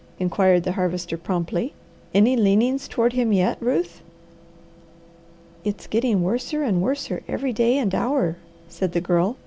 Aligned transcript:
inquired 0.17 0.63
the 0.63 0.71
Harvester 0.71 1.15
promptly. 1.15 1.73
"Any 2.11 2.35
leanings 2.35 2.87
toward 2.87 3.13
him 3.13 3.31
yet, 3.31 3.59
Ruth?" 3.61 4.01
"It's 5.63 5.85
getting 5.85 6.23
worser 6.23 6.63
and 6.63 6.81
worser 6.81 7.21
every 7.27 7.53
day 7.53 7.77
and 7.77 7.93
hour," 7.93 8.37
said 8.67 8.93
the 8.93 9.01
Girl. 9.01 9.37